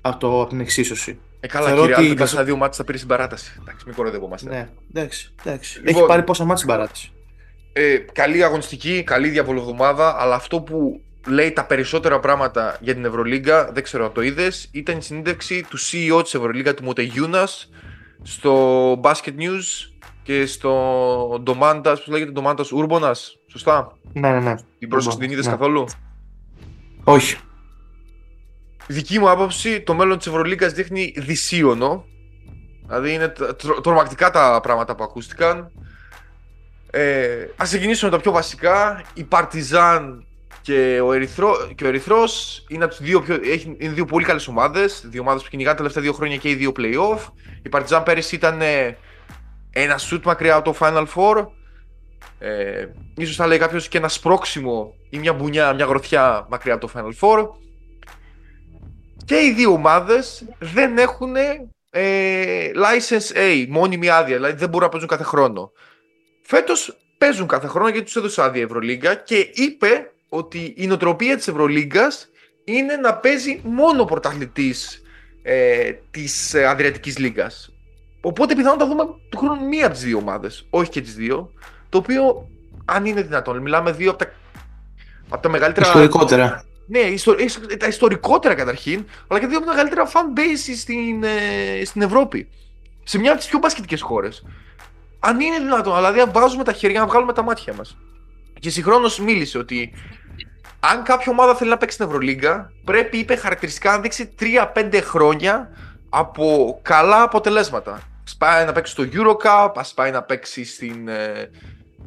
[0.00, 1.18] από, το, από την εξίσωση.
[1.40, 2.26] Ε, καλά, Θεωρώ κύριε, ότι...
[2.26, 3.56] στα δύο μάτια θα πήρε στην παράταση.
[3.60, 4.50] Εντάξει, μην κοροϊδευόμαστε.
[4.50, 5.78] Ναι, εντάξει, εντάξει.
[5.78, 7.12] Λοιπόν, Έχει πάρει πόσα μάτια στην παράταση
[7.72, 13.70] ε, καλή αγωνιστική, καλή διαβολοβδομάδα, αλλά αυτό που λέει τα περισσότερα πράγματα για την Ευρωλίγκα,
[13.72, 17.48] δεν ξέρω αν το είδες, ήταν η συνέντευξη του CEO της Ευρωλίγκα, του Μοτεγιούνα,
[18.22, 19.90] στο Basket News
[20.22, 23.38] και στο Ντομάντας, πώς λέγεται, Ντομάντας Ούρμπονας.
[23.46, 24.54] Σωστά; Ναι, ναι, ναι.
[24.78, 25.52] Την πρόσκληση την είδες ναι.
[25.52, 25.84] καθόλου;
[27.04, 27.36] Όχι.
[28.86, 32.04] Δική μου άποψη, το μέλλον της Ευρωλίγκας δείχνει δυσίωνο.
[32.86, 33.32] Δηλαδή είναι
[33.82, 35.72] τρομακτικά τα πράγματα που ακούστηκαν.
[36.94, 39.02] Ε, ας ξεκινήσουμε με τα πιο βασικά.
[39.14, 40.26] Η Παρτιζάν
[40.62, 43.38] και ο, Ερυθρό, και ο Ερυθρός είναι, από δύο πιο,
[43.78, 45.04] είναι δύο πολύ καλές ομάδες.
[45.06, 47.18] Δύο ομάδες που κυνηγάνε τα τελευταία δύο χρόνια και οι δύο playoff.
[47.62, 48.96] Η Παρτιζάν πέρυσι ήταν ε,
[49.70, 51.46] ένα σουτ μακριά από το Final Four.
[52.38, 56.86] Ε, ίσως θα λέει κάποιος και ένα σπρώξιμο ή μια μπουνιά, μια γροθιά μακριά από
[56.86, 57.48] το Final Four.
[59.24, 61.36] Και οι δύο ομάδες δεν έχουν
[61.90, 65.72] ε, license A, μόνιμη άδεια, δηλαδή δεν μπορούν να παίζουν κάθε χρόνο.
[66.54, 71.36] Φέτος παίζουν κάθε χρόνο γιατί τους έδωσε άδεια η Ευρωλίγκα και είπε ότι η νοοτροπία
[71.36, 72.28] της Ευρωλίγκας
[72.64, 75.02] είναι να παίζει μόνο πρωταθλητής
[75.42, 77.72] ε, της ε, Αδριατικής Λίγκας.
[78.20, 81.52] Οπότε πιθανόν θα δούμε του χρόνου μία από τις δύο ομάδες, όχι και τις δύο.
[81.88, 82.48] Το οποίο,
[82.84, 84.32] αν είναι δυνατόν, μιλάμε δύο από τα,
[85.28, 85.86] από τα μεγαλύτερα.
[85.86, 86.64] Ιστορικότερα.
[86.86, 87.00] Ναι,
[87.76, 92.48] τα ιστορικότερα καταρχήν, αλλά και δύο από τα μεγαλύτερα fan base στην, ε, στην Ευρώπη.
[93.04, 94.44] Σε μια από τις πιο μπασκετικές χώρες
[95.24, 97.96] αν είναι δυνατόν, δηλαδή αν βάζουμε τα χέρια να βγάλουμε τα μάτια μας.
[98.60, 99.92] Και συγχρόνως μίλησε ότι
[100.80, 104.34] αν κάποια ομάδα θέλει να παίξει στην Ευρωλίγκα, πρέπει, είπε χαρακτηριστικά, να δείξει
[104.74, 105.70] 3-5 χρόνια
[106.08, 108.00] από καλά αποτελέσματα.
[108.24, 111.08] Σπάει να παίξει στο Eurocup, ας πάει να παίξει στην.
[111.08, 111.50] Ε,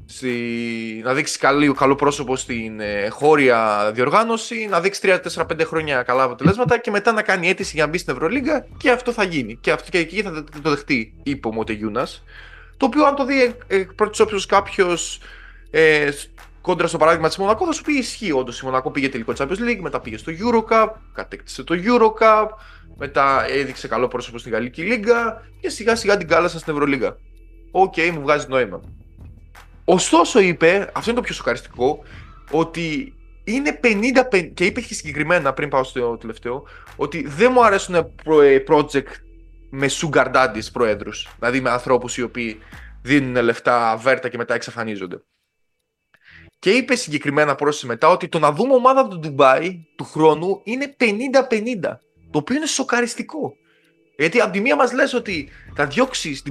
[0.06, 6.24] στη, να δείξει καλό, καλό πρόσωπο στην ε, χώρια διοργάνωση, να δείξει 3-4-5 χρόνια καλά
[6.24, 9.58] αποτελέσματα και μετά να κάνει αίτηση για να μπει στην Ευρωλίγκα και αυτό θα γίνει.
[9.62, 12.24] Και, αυτό, και εκεί θα το δεχτεί, είπε ο Μοτεγιούνας.
[12.78, 15.20] Το οποίο, αν το δει εκ πρώτης όψεως κάποιος
[15.72, 16.10] ε,
[16.62, 18.32] κόντρα στο παράδειγμα της Μονακό, θα σου πει ισχύει.
[18.32, 22.48] Όντως η Μονακό πήγε τελικό Champions League, μετά πήγε στο Eurocup, κατέκτησε το Eurocup,
[22.98, 27.18] μετά έδειξε καλό πρόσωπο στην Γαλλική Λίγκα και σιγά σιγά την κάλασαν στην Ευρωλίγα.
[27.72, 28.80] OK, okay, μου βγάζει νόημα.
[29.86, 32.04] Ωστόσο είπε, αυτό είναι το πιο σοκαριστικό,
[32.52, 36.64] ότι είναι 50, και είπε και συγκεκριμένα πριν πάω στο τελευταίο,
[36.96, 38.06] ότι δεν μου αρέσουν ε,
[38.68, 39.25] project
[39.78, 41.28] με sugar daddies προέδρους.
[41.40, 42.60] Δηλαδή με ανθρώπους οι οποίοι
[43.02, 45.24] δίνουν λεφτά αβέρτα και μετά εξαφανίζονται.
[46.60, 50.62] Και είπε συγκεκριμένα πρόσθεση μετά ότι το να δούμε ομάδα από το Ντουμπάι του χρόνου
[50.64, 52.00] είναι 50-50.
[52.32, 53.56] Το οποίο είναι σοκαριστικό.
[54.18, 56.42] Γιατί από τη μία μας λες ότι θα διώξει,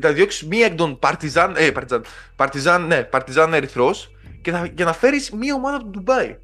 [0.00, 2.04] θα διώξεις μία εκ των Παρτιζάν, ε, Παρτιζάν,
[2.36, 4.10] Παρτιζάν, ναι, Παρτιζάν Ερυθρός
[4.42, 6.38] και, θα, και να φέρεις μία ομάδα από το Ντουμπάι.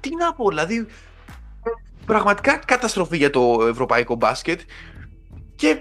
[0.00, 0.86] Τι να πω, δηλαδή.
[2.06, 4.60] Πραγματικά καταστροφή για το ευρωπαϊκό μπάσκετ.
[5.54, 5.78] Και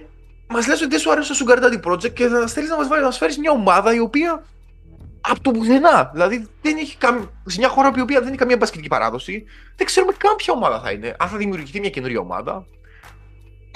[0.47, 3.17] μας λες ότι δεν σου αρέσει το Sugar Daddy Project και θα θέλει να μας
[3.17, 4.45] φέρεις μια ομάδα η οποία
[5.21, 6.09] από το πουθενά.
[6.13, 7.25] Δηλαδή δεν έχει καμ...
[7.45, 9.43] σε μια χώρα που δεν έχει καμία μπασκετική παράδοση,
[9.75, 11.15] δεν ξέρουμε καν ποια ομάδα θα είναι.
[11.19, 12.65] Αν θα δημιουργηθεί μια καινούργια ομάδα.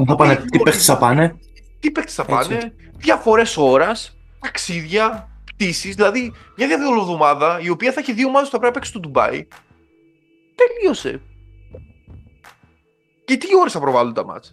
[0.08, 1.40] Θα πάνε, τι παίχτες θα πάνε.
[1.80, 5.96] Τι παίχτες θα πάνε, διαφορές ώρας, ταξίδια, πτήσεις.
[5.96, 7.18] Δηλαδή μια διαδρομή
[7.62, 9.48] η οποία θα έχει δύο ομάδες που θα πρέπει να παίξει στο Ντουμπάι.
[10.56, 11.22] Τελείωσε.
[13.30, 14.52] Και τι ώρες θα προβάλλουν τα μάτια.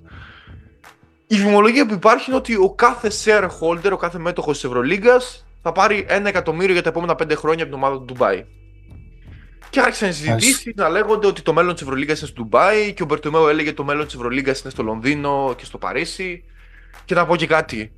[1.27, 5.73] Η φημολογία που υπάρχει είναι ότι ο κάθε shareholder, ο κάθε μέτοχος της Ευρωλίγκας θα
[5.73, 8.45] πάρει ένα εκατομμύριο για τα επόμενα πέντε χρόνια από την ομάδα του Ντουμπάι.
[9.71, 13.07] Και άρχισαν συζητήσεις να λέγονται ότι το μέλλον της Ευρωλίγα είναι στο Ντουμπάι και ο
[13.07, 16.45] Μπερτομέο έλεγε ότι το μέλλον της Ευρωλίγα είναι στο Λονδίνο και στο Παρίσι.
[17.05, 17.93] Και να πω και κάτι.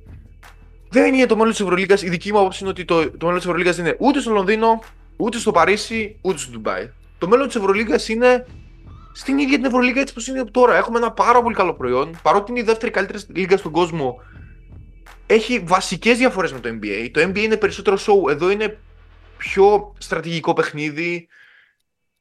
[0.89, 1.97] Δεν είναι το μέλλον της Ευρωλίγα.
[2.01, 4.31] Η δική μου άποψη είναι ότι το, το μέλλον της Ευρωλίγα δεν είναι ούτε στο
[4.31, 4.83] Λονδίνο,
[5.17, 6.89] ούτε στο Παρίσι, ούτε στο Ντουμπάι.
[7.17, 8.45] Το μέλλον της Ευρωλίγα είναι
[9.19, 10.75] στην ίδια την Ευρωλίγα έτσι όπως είναι τώρα.
[10.75, 12.19] Έχουμε ένα πάρα πολύ καλό προϊόν.
[12.21, 14.21] Παρότι είναι η δεύτερη καλύτερη λίγα στον κόσμο,
[15.27, 17.09] έχει βασικές διαφορές με το NBA.
[17.11, 18.29] Το NBA είναι περισσότερο show.
[18.29, 18.79] Εδώ είναι
[19.37, 21.27] πιο στρατηγικό παιχνίδι,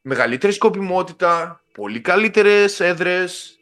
[0.01, 3.59] μεγαλύτερη σκοπιμότητα, πολύ καλύτερες έδρες.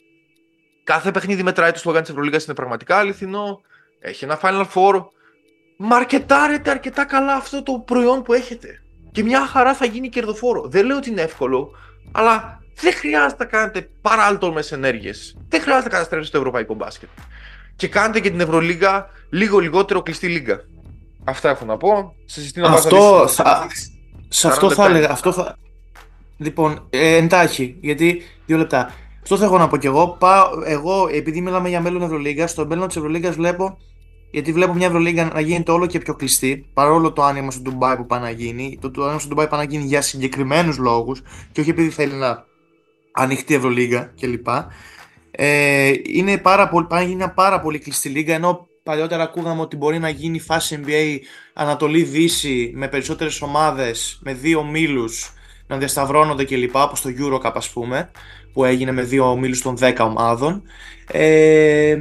[0.85, 3.61] Κάθε παιχνίδι μετράει το σλόγκαν της Ευρωλίγας είναι πραγματικά αληθινό.
[4.01, 5.05] Έχει ένα Final Four.
[5.77, 8.83] Μαρκετάρετε αρκετά καλά αυτό το προϊόν που έχετε.
[9.13, 10.69] Και μια χαρά θα γίνει κερδοφόρο.
[10.69, 11.71] Δεν λέω ότι είναι εύκολο,
[12.13, 15.37] αλλά δεν χρειάζεται να κάνετε παράτολμες ενέργειες.
[15.49, 17.09] Δεν χρειάζεται να καταστρέψετε το ευρωπαϊκό μπάσκετ
[17.77, 20.61] και κάντε και την Ευρωλίγα λίγο λιγότερο κλειστή λίγα.
[21.25, 22.15] Αυτά έχω να πω.
[22.25, 23.67] Σε συστήνω αυτό θα,
[24.29, 25.11] σε αυτό θα έλεγα.
[25.11, 25.57] Αυτό θα...
[26.37, 28.95] Λοιπόν, ε, εντάχει, γιατί δύο λεπτά.
[29.23, 30.17] Αυτό θα έχω να πω κι εγώ.
[30.19, 33.79] Πάω, εγώ, επειδή μιλάμε για μέλλον Ευρωλίγα, στο μέλλον της Ευρωλίγας βλέπω.
[34.31, 37.97] Γιατί βλέπω μια Ευρωλίγα να γίνεται όλο και πιο κλειστή, παρόλο το άνοιγμα στο Ντουμπάι
[37.97, 38.79] που πάει να γίνει.
[38.81, 42.15] Το, το άνοιγμα στο Ντουμπάι πάει να γίνει για συγκεκριμένους λόγους και όχι επειδή θέλει
[42.15, 42.45] να
[43.17, 44.47] ανοιχτεί η Ευρωλίγα κλπ.
[45.31, 49.61] Ε, είναι πάρα πολύ, πάει να γίνει μια πάρα πολύ κλειστή λίγα ενώ παλιότερα ακούγαμε
[49.61, 51.19] ότι μπορεί να γίνει φάση NBA
[51.55, 55.33] Ανατολή-Δύση με περισσότερες ομάδες, με δύο μήλους
[55.67, 56.75] να διασταυρώνονται κλπ.
[56.77, 58.11] όπως το Eurocup ας πούμε
[58.53, 60.63] που έγινε με δύο μήλους των 10 ομάδων.
[61.11, 61.97] Ε,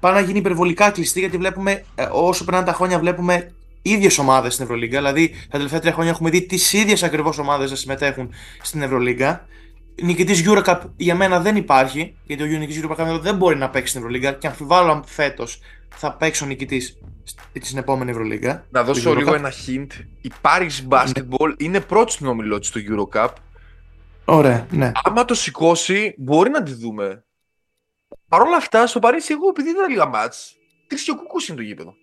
[0.00, 3.52] πάει να γίνει υπερβολικά κλειστή γιατί βλέπουμε ε, όσο περνάνε τα χρόνια βλέπουμε
[3.82, 4.98] ίδιες ομάδες στην Ευρωλίγκα.
[4.98, 8.30] Δηλαδή, τα τελευταία τρία χρόνια έχουμε δει τις ίδιες ακριβώς ομάδες να συμμετέχουν
[8.62, 9.46] στην Ευρωλίγκα
[10.02, 14.00] νικητής Eurocup για μένα δεν υπάρχει, γιατί ο νικητής Eurocup δεν μπορεί να παίξει στην
[14.00, 16.98] Ευρωλίγκα και αμφιβάλλω αν φέτος θα παίξει ο νικητής
[17.60, 18.66] στην επόμενη Ευρωλίγκα.
[18.70, 19.86] Να δώσω λίγο ένα hint.
[20.20, 21.54] Η Paris Basketball ναι.
[21.58, 23.28] είναι πρώτη στην όμιλό τη στο Eurocup.
[24.24, 24.92] Ωραία, ναι.
[25.04, 27.24] Άμα το σηκώσει, μπορεί να τη δούμε.
[28.28, 31.62] Παρ' όλα αυτά, στο Παρίσι, εγώ επειδή δεν λίγα μάτς, τρεις και κουκούς είναι το
[31.62, 31.94] γήπεδο.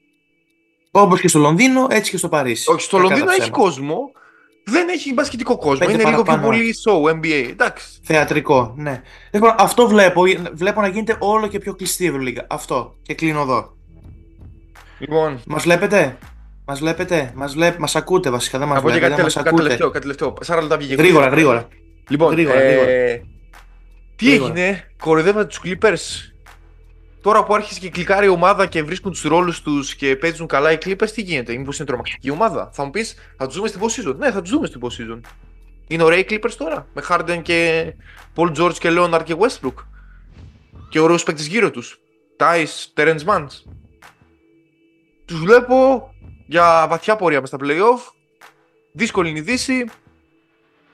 [0.91, 2.71] Όπως και στο Λονδίνο, έτσι και στο Παρίσι.
[2.71, 4.11] Όχι, στο Λονδίνο έχει κόσμο,
[4.63, 5.89] δεν έχει μπασκετικό κόσμο.
[5.89, 7.47] είναι λίγο πιο πολύ show, NBA.
[7.49, 7.87] Εντάξει.
[8.03, 9.01] Θεατρικό, ναι.
[9.31, 10.23] Λοιπόν, αυτό βλέπω.
[10.53, 12.45] Βλέπω να γίνεται όλο και πιο κλειστή η Ευρωλίγα.
[12.49, 12.95] Αυτό.
[13.01, 13.75] Και κλείνω εδώ.
[14.99, 15.41] Λοιπόν.
[15.45, 16.17] Μας βλέπετε;
[16.65, 17.79] Μας βλέπετε; Μας βλέπ...
[17.79, 18.59] μας ακούτε βασικά.
[18.59, 18.99] Δεν μας βλέπετε.
[18.99, 19.89] Κάτι, τελευταίο, κάτι τελευταίο.
[19.89, 20.33] Κάτι τελευταίο.
[20.47, 20.95] 40 λεπτά βγήκε.
[20.95, 21.67] Γρήγορα, γρήγορα.
[22.09, 22.67] Λοιπόν, γρήγορα, ε...
[22.67, 22.87] γρήγορα.
[24.15, 24.53] Τι γρήγορα.
[24.53, 26.30] έγινε, κοροϊδεύατε τους Clippers
[27.21, 30.71] Τώρα που άρχισε και κλικάρει η ομάδα και βρίσκουν τους ρόλους τους και παίζουν καλά
[30.71, 33.81] οι Clippers, τι γίνεται, Μήπως είναι τρομακτική ομάδα; Θα μου πεις, θα τους δούμε στην
[33.81, 35.19] post Ναι, θα τους δούμε στην post
[35.87, 37.85] Είναι ωραίοι οι Clippers τώρα, με Harden και
[38.35, 39.73] Paul George και Leonard και Westbrook.
[40.89, 41.99] Και ωραίους παίκτες γύρω τους.
[42.37, 43.45] Τάι, Terence Mann.
[45.25, 46.09] Τους βλέπω
[46.47, 48.13] για βαθιά πορεία μες στα playoff.
[48.93, 49.85] Δύσκολη είναι η Δύση.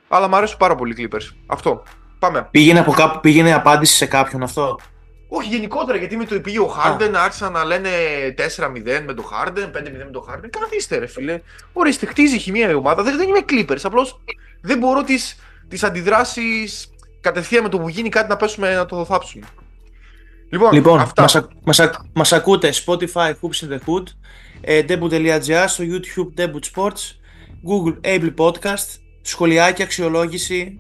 [0.08, 1.36] Αλλά μου αρέσουν πάρα πολύ οι Clippers.
[1.46, 1.84] Αυτό.
[2.20, 2.48] Πάμε.
[2.52, 4.80] Πήγαινε, από κάπου, πήγαινε απάντηση σε κάποιον αυτό.
[5.28, 7.90] Όχι γενικότερα, γιατί με το πήγε ο Χάρντεν άρχισαν να λένε
[8.38, 10.50] 4-0 με το Χάρντεν, 5-0 με το Χάρντεν.
[10.50, 11.42] Καθίστε, ρε φίλε.
[11.74, 13.04] Ορίστε, χτίζει χημία η ομάδα.
[13.04, 13.82] Δεν, δεν είμαι Clippers.
[13.84, 14.20] Απλώς
[14.62, 15.38] δεν μπορώ τις
[15.68, 16.90] τις αντιδράσεις
[17.22, 19.46] κατευθείαν με το που γίνει κάτι να πέσουμε να το θάψουμε.
[20.50, 21.22] Λοιπόν, λοιπόν αυτά.
[21.22, 21.80] Μας, μας,
[22.14, 24.04] μας ακούτε Spotify, Hoops in the Hood,
[24.62, 27.16] ε, debut.gr, στο YouTube Debut Sports,
[27.68, 30.80] Google Able Podcast, σχολιάκια, αξιολόγηση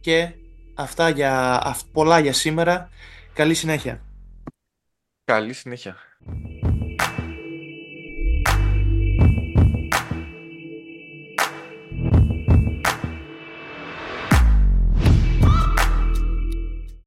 [0.00, 0.28] και
[0.74, 2.90] αυτά για, πολλά για σήμερα.
[3.34, 4.00] Καλή συνέχεια.
[5.24, 5.96] Καλή συνέχεια.